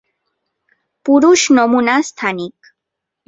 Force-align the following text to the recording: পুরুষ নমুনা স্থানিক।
পুরুষ 1.05 1.41
নমুনা 1.57 1.95
স্থানিক। 2.01 2.55